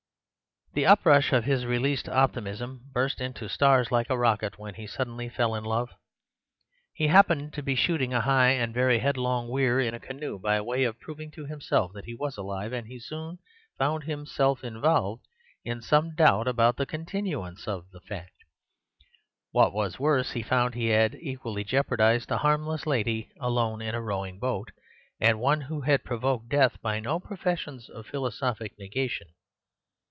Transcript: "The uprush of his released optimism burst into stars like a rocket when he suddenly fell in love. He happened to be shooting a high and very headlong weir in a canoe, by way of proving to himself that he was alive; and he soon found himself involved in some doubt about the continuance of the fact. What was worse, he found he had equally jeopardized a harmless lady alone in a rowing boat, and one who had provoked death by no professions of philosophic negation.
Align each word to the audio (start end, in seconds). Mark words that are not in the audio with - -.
"The 0.73 0.85
uprush 0.85 1.33
of 1.33 1.43
his 1.43 1.65
released 1.65 2.07
optimism 2.07 2.85
burst 2.93 3.19
into 3.19 3.49
stars 3.49 3.91
like 3.91 4.09
a 4.09 4.17
rocket 4.17 4.57
when 4.57 4.75
he 4.75 4.87
suddenly 4.87 5.27
fell 5.27 5.53
in 5.53 5.65
love. 5.65 5.89
He 6.93 7.07
happened 7.07 7.51
to 7.55 7.61
be 7.61 7.75
shooting 7.75 8.13
a 8.13 8.21
high 8.21 8.51
and 8.51 8.73
very 8.73 8.99
headlong 8.99 9.49
weir 9.49 9.81
in 9.81 9.93
a 9.93 9.99
canoe, 9.99 10.39
by 10.39 10.61
way 10.61 10.85
of 10.85 10.97
proving 10.97 11.29
to 11.31 11.45
himself 11.45 11.91
that 11.93 12.05
he 12.05 12.13
was 12.15 12.37
alive; 12.37 12.71
and 12.71 12.87
he 12.87 13.01
soon 13.01 13.39
found 13.77 14.05
himself 14.05 14.63
involved 14.63 15.25
in 15.65 15.81
some 15.81 16.15
doubt 16.15 16.47
about 16.47 16.77
the 16.77 16.85
continuance 16.85 17.67
of 17.67 17.91
the 17.91 17.99
fact. 17.99 18.45
What 19.51 19.73
was 19.73 19.99
worse, 19.99 20.31
he 20.31 20.41
found 20.41 20.73
he 20.73 20.87
had 20.87 21.15
equally 21.15 21.65
jeopardized 21.65 22.31
a 22.31 22.37
harmless 22.37 22.87
lady 22.87 23.29
alone 23.41 23.81
in 23.81 23.93
a 23.93 24.01
rowing 24.01 24.39
boat, 24.39 24.71
and 25.19 25.41
one 25.41 25.59
who 25.59 25.81
had 25.81 26.05
provoked 26.05 26.47
death 26.47 26.81
by 26.81 27.01
no 27.01 27.19
professions 27.19 27.89
of 27.89 28.05
philosophic 28.07 28.79
negation. 28.79 29.27